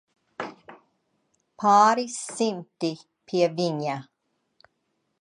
[1.63, 2.91] Pāris simti,
[3.31, 4.03] pie viņa.